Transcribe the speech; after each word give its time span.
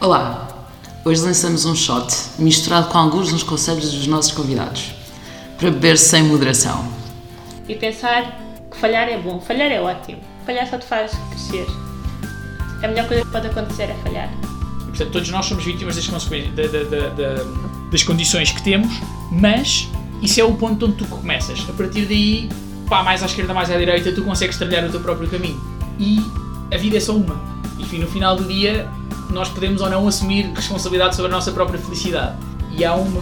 Olá! 0.00 0.46
Hoje 1.04 1.22
lançamos 1.22 1.64
um 1.64 1.74
shot 1.74 2.12
misturado 2.38 2.88
com 2.88 2.98
alguns 2.98 3.32
dos 3.32 3.42
conselhos 3.42 3.92
dos 3.92 4.06
nossos 4.06 4.32
convidados 4.32 4.92
para 5.56 5.70
beber 5.70 5.96
sem 5.98 6.22
moderação. 6.22 6.84
E 7.68 7.74
pensar 7.74 8.38
que 8.70 8.76
falhar 8.76 9.08
é 9.08 9.18
bom, 9.18 9.40
falhar 9.40 9.70
é 9.70 9.80
ótimo, 9.80 10.20
falhar 10.46 10.68
só 10.68 10.78
te 10.78 10.84
faz 10.84 11.12
crescer. 11.30 11.66
A 12.82 12.88
melhor 12.88 13.08
coisa 13.08 13.24
que 13.24 13.30
pode 13.30 13.46
acontecer 13.48 13.84
é 13.84 13.94
falhar. 14.04 14.28
E, 14.32 14.84
portanto, 14.84 15.10
todos 15.10 15.28
nós 15.30 15.46
somos 15.46 15.64
vítimas 15.64 15.96
das, 15.96 16.06
da- 16.06 16.62
da- 16.62 16.84
da- 16.84 17.08
da- 17.34 17.44
das 17.90 18.02
condições 18.02 18.52
que 18.52 18.62
temos, 18.62 18.92
mas 19.32 19.88
isso 20.22 20.40
é 20.40 20.44
o 20.44 20.54
ponto 20.54 20.86
onde 20.86 20.96
tu 20.96 21.06
começas. 21.06 21.58
A 21.68 21.72
partir 21.72 22.06
daí, 22.06 22.48
pá, 22.88 23.02
mais 23.02 23.22
à 23.22 23.26
esquerda, 23.26 23.52
mais 23.52 23.70
à 23.70 23.76
direita, 23.76 24.12
tu 24.12 24.22
consegues 24.22 24.56
trilhar 24.56 24.84
o 24.84 24.90
teu 24.90 25.00
próprio 25.00 25.28
caminho. 25.28 25.60
E 25.98 26.22
a 26.72 26.78
vida 26.78 26.96
é 26.98 27.00
só 27.00 27.14
uma. 27.16 27.40
E 27.78 27.82
enfim, 27.82 27.98
no 27.98 28.06
final 28.06 28.36
do 28.36 28.44
dia, 28.44 28.88
nós 29.30 29.48
podemos 29.48 29.80
ou 29.80 29.88
não 29.90 30.06
assumir 30.08 30.46
responsabilidade 30.54 31.16
sobre 31.16 31.30
a 31.30 31.34
nossa 31.34 31.52
própria 31.52 31.78
felicidade. 31.78 32.36
E 32.76 32.84
há 32.84 32.94
uma, 32.94 33.20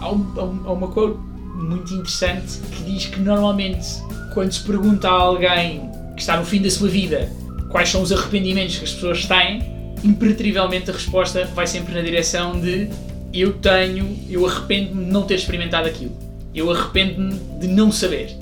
há 0.00 0.12
um- 0.12 0.26
há 0.36 0.42
um- 0.44 0.72
uma 0.72 0.88
quote 0.88 1.18
muito 1.54 1.92
interessante 1.94 2.58
que 2.72 2.82
diz 2.84 3.06
que 3.06 3.20
normalmente, 3.20 3.86
quando 4.34 4.52
se 4.52 4.60
pergunta 4.60 5.08
a 5.08 5.12
alguém 5.12 5.90
que 6.14 6.20
está 6.22 6.36
no 6.36 6.44
fim 6.44 6.60
da 6.60 6.70
sua 6.70 6.88
vida 6.88 7.30
quais 7.70 7.88
são 7.90 8.00
os 8.02 8.12
arrependimentos 8.12 8.76
que 8.78 8.84
as 8.84 8.92
pessoas 8.92 9.26
têm, 9.26 9.62
impertrivelmente 10.04 10.90
a 10.90 10.94
resposta 10.94 11.44
vai 11.54 11.66
sempre 11.66 11.94
na 11.94 12.00
direção 12.00 12.58
de 12.60 12.88
eu 13.32 13.54
tenho, 13.54 14.16
eu 14.30 14.46
arrependo-me 14.46 15.04
de 15.04 15.10
não 15.10 15.22
ter 15.24 15.34
experimentado 15.34 15.88
aquilo. 15.88 16.12
Eu 16.54 16.70
arrependo-me 16.70 17.38
de 17.60 17.66
não 17.68 17.90
saber. 17.92 18.36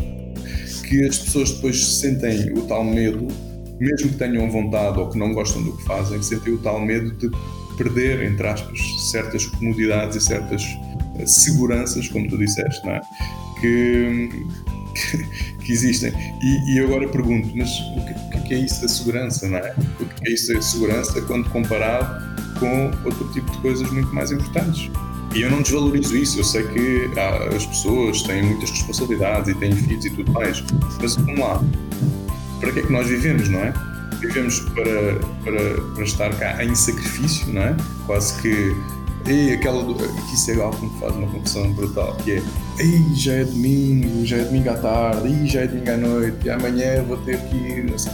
que 0.87 1.03
as 1.07 1.17
pessoas 1.19 1.51
depois 1.53 1.83
sentem 1.85 2.53
o 2.53 2.63
tal 2.67 2.85
medo, 2.85 3.27
mesmo 3.81 4.11
que 4.11 4.17
tenham 4.17 4.51
vontade 4.51 4.99
ou 4.99 5.09
que 5.09 5.19
não 5.19 5.33
gostam 5.33 5.63
do 5.63 5.73
que 5.77 5.85
fazem, 5.85 6.23
sentem 6.23 6.55
o 6.55 6.59
tal 6.59 6.81
medo 6.81 7.11
de 7.13 7.31
perder, 7.77 8.23
entre 8.23 8.47
aspas, 8.47 8.79
certas 9.11 9.47
comodidades 9.47 10.17
e 10.17 10.21
certas 10.21 10.63
eh, 11.19 11.27
seguranças, 11.27 12.09
como 12.09 12.29
tu 12.29 12.39
disseste, 12.39 12.85
não 12.87 12.95
é? 12.95 13.01
Que, 13.61 14.47
que, 15.65 15.73
existem. 15.73 16.13
E, 16.43 16.75
e 16.75 16.81
agora 16.81 17.09
pergunto, 17.09 17.51
mas 17.57 17.71
o 17.97 18.05
que, 18.05 18.39
o 18.39 18.43
que 18.43 18.55
é 18.55 18.59
que 18.59 18.65
isso 18.65 18.83
da 18.83 18.89
segurança, 18.89 19.49
não 19.49 19.59
é? 19.59 19.75
O 20.01 20.07
que 20.07 20.29
é 20.29 20.33
isso 20.33 20.53
da 20.53 20.63
segurança 20.63 21.21
quando 21.23 21.49
comparado 21.51 22.35
com 22.59 22.91
outro 23.05 23.29
tipo 23.33 23.51
de 23.51 23.59
coisas 23.59 23.91
muito 23.91 24.15
mais 24.15 24.31
importantes? 24.31 24.91
E 25.35 25.43
eu 25.43 25.51
não 25.51 25.63
desvalorizo 25.63 26.17
isso, 26.17 26.39
eu 26.39 26.45
sei 26.45 26.63
que 26.69 27.11
as 27.57 27.67
pessoas 27.67 28.23
têm 28.23 28.41
muitas 28.45 28.71
responsabilidades 28.71 29.49
e 29.49 29.55
têm 29.57 29.73
filhos 29.73 30.05
e 30.05 30.11
tudo 30.11 30.31
mais, 30.31 30.63
mas 31.01 31.17
vamos 31.17 31.41
lá, 31.41 31.61
para 32.61 32.73
que 32.73 32.81
é 32.81 32.83
que 32.83 32.93
nós 32.93 33.09
vivemos, 33.09 33.49
não 33.49 33.61
é? 33.61 33.73
Vivemos 34.21 34.61
para, 34.61 35.19
para, 35.45 35.81
para 35.95 36.05
estar 36.05 36.31
cá 36.37 36.65
em 36.65 36.75
sacrifício, 36.75 37.53
não 37.53 37.63
é? 37.63 37.77
Quase 38.07 38.41
que. 38.41 38.75
Ei, 39.27 39.55
aquela 39.55 39.83
do, 39.83 39.95
que 39.95 40.35
isso 40.35 40.51
é 40.51 40.61
algo 40.63 40.77
que 40.77 40.85
me 40.85 41.01
faz 41.01 41.15
uma 41.17 41.27
confusão 41.29 41.73
brutal, 41.73 42.15
que 42.17 42.33
é 42.33 42.43
Ei, 42.79 43.03
já 43.17 43.33
é 43.33 43.45
domingo, 43.45 44.27
já 44.27 44.37
é 44.37 44.45
domingo 44.45 44.69
à 44.71 44.75
tarde, 44.75 45.29
Ei, 45.29 45.47
já 45.47 45.61
é 45.63 45.67
domingo 45.67 45.91
à 45.91 45.97
noite, 45.97 46.37
e 46.45 46.51
amanhã 46.51 47.03
vou 47.05 47.17
ter 47.19 47.41
que 47.49 47.57
ir. 47.57 47.85
não 47.91 47.97
sei. 47.99 48.13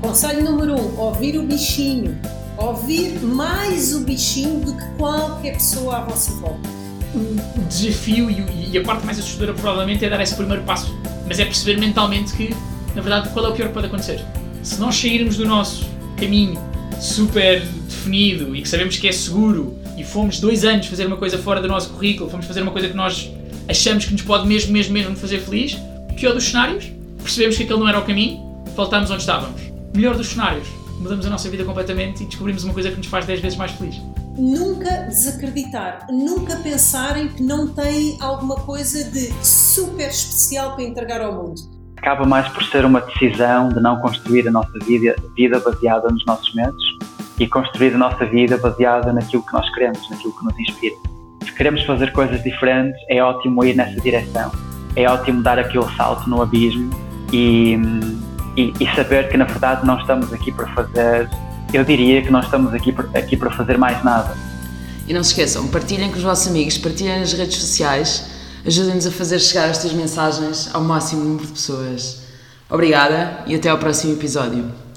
Conselho 0.00 0.44
número 0.44 0.74
um: 0.74 0.98
ouvir 0.98 1.36
o 1.38 1.42
bichinho. 1.42 2.16
Ouvir 2.56 3.20
mais 3.20 3.94
o 3.94 4.00
bichinho 4.00 4.60
do 4.60 4.74
que 4.74 4.84
qualquer 4.96 5.54
pessoa 5.54 5.98
à 5.98 6.04
vossa 6.04 6.32
volta. 6.32 6.68
o 7.14 7.60
desafio 7.68 8.30
e, 8.30 8.70
e 8.72 8.78
a 8.78 8.82
parte 8.82 9.04
mais 9.06 9.18
assustadora 9.18 9.54
provavelmente 9.54 10.04
é 10.04 10.10
dar 10.10 10.20
esse 10.20 10.34
primeiro 10.34 10.62
passo. 10.64 10.96
Mas 11.26 11.38
é 11.38 11.44
perceber 11.44 11.78
mentalmente 11.78 12.32
que, 12.32 12.54
na 12.98 13.02
verdade, 13.02 13.28
qual 13.28 13.46
é 13.46 13.48
o 13.50 13.52
pior 13.52 13.68
que 13.68 13.74
pode 13.74 13.86
acontecer? 13.86 14.20
Se 14.60 14.80
nós 14.80 14.96
sairmos 14.96 15.36
do 15.36 15.46
nosso 15.46 15.88
caminho 16.16 16.60
super 17.00 17.60
definido 17.60 18.56
e 18.56 18.62
que 18.62 18.68
sabemos 18.68 18.96
que 18.96 19.06
é 19.06 19.12
seguro 19.12 19.78
e 19.96 20.02
fomos 20.02 20.40
dois 20.40 20.64
anos 20.64 20.88
fazer 20.88 21.06
uma 21.06 21.16
coisa 21.16 21.38
fora 21.38 21.60
do 21.62 21.68
nosso 21.68 21.90
currículo, 21.90 22.28
fomos 22.28 22.44
fazer 22.44 22.60
uma 22.60 22.72
coisa 22.72 22.88
que 22.88 22.96
nós 22.96 23.30
achamos 23.68 24.04
que 24.04 24.10
nos 24.10 24.22
pode 24.22 24.48
mesmo, 24.48 24.72
mesmo, 24.72 24.92
mesmo 24.92 25.14
fazer 25.14 25.38
feliz, 25.38 25.78
pior 26.16 26.34
dos 26.34 26.42
cenários, 26.42 26.90
percebemos 27.22 27.56
que 27.56 27.62
aquele 27.62 27.78
não 27.78 27.88
era 27.88 28.00
o 28.00 28.04
caminho, 28.04 28.64
voltámos 28.74 29.12
onde 29.12 29.20
estávamos. 29.20 29.62
Melhor 29.94 30.16
dos 30.16 30.26
cenários, 30.30 30.66
mudamos 30.98 31.24
a 31.24 31.30
nossa 31.30 31.48
vida 31.48 31.64
completamente 31.64 32.24
e 32.24 32.26
descobrimos 32.26 32.64
uma 32.64 32.74
coisa 32.74 32.90
que 32.90 32.96
nos 32.96 33.06
faz 33.06 33.24
10 33.24 33.40
vezes 33.40 33.56
mais 33.56 33.70
feliz. 33.70 33.94
Nunca 34.36 35.02
desacreditar, 35.02 36.08
nunca 36.10 36.56
pensarem 36.56 37.28
que 37.28 37.44
não 37.44 37.68
têm 37.68 38.16
alguma 38.20 38.56
coisa 38.56 39.04
de 39.04 39.32
super 39.40 40.08
especial 40.08 40.74
para 40.74 40.82
entregar 40.82 41.20
ao 41.20 41.32
mundo. 41.32 41.77
Acaba 41.98 42.24
mais 42.24 42.48
por 42.48 42.62
ser 42.64 42.84
uma 42.84 43.00
decisão 43.00 43.68
de 43.68 43.80
não 43.80 44.00
construir 44.00 44.46
a 44.46 44.50
nossa 44.50 44.72
vida, 44.84 45.16
vida 45.36 45.58
baseada 45.58 46.08
nos 46.08 46.24
nossos 46.24 46.54
medos 46.54 46.98
e 47.38 47.46
construir 47.46 47.94
a 47.94 47.98
nossa 47.98 48.24
vida 48.24 48.56
baseada 48.56 49.12
naquilo 49.12 49.44
que 49.44 49.52
nós 49.52 49.68
queremos, 49.74 50.08
naquilo 50.08 50.32
que 50.32 50.44
nos 50.44 50.58
inspira. 50.58 50.96
Se 51.44 51.52
queremos 51.52 51.82
fazer 51.84 52.12
coisas 52.12 52.42
diferentes, 52.42 53.00
é 53.08 53.22
ótimo 53.22 53.64
ir 53.64 53.74
nessa 53.74 54.00
direção. 54.00 54.50
É 54.96 55.08
ótimo 55.08 55.42
dar 55.42 55.58
aquele 55.58 55.86
salto 55.96 56.28
no 56.28 56.40
abismo 56.40 56.90
e, 57.32 57.76
e, 58.56 58.72
e 58.80 58.94
saber 58.94 59.28
que 59.28 59.36
na 59.36 59.44
verdade 59.44 59.86
não 59.86 59.98
estamos 59.98 60.32
aqui 60.32 60.50
para 60.50 60.66
fazer, 60.68 61.28
eu 61.72 61.84
diria 61.84 62.22
que 62.22 62.30
não 62.30 62.40
estamos 62.40 62.72
aqui, 62.74 62.94
aqui 63.14 63.36
para 63.36 63.50
fazer 63.50 63.76
mais 63.76 64.02
nada. 64.04 64.36
E 65.06 65.12
não 65.12 65.22
se 65.22 65.30
esqueçam, 65.30 65.66
partilhem 65.68 66.10
com 66.10 66.16
os 66.16 66.22
vossos 66.22 66.48
amigos, 66.48 66.78
partilhem 66.78 67.20
nas 67.20 67.32
redes 67.32 67.56
sociais, 67.56 68.37
ajudem-nos 68.66 69.06
a 69.06 69.10
fazer 69.10 69.38
chegar 69.38 69.68
estas 69.68 69.92
mensagens 69.92 70.70
ao 70.72 70.82
máximo 70.82 71.24
número 71.24 71.46
de 71.46 71.52
pessoas. 71.52 72.22
Obrigada 72.70 73.44
e 73.46 73.54
até 73.54 73.68
ao 73.68 73.78
próximo 73.78 74.12
episódio. 74.12 74.87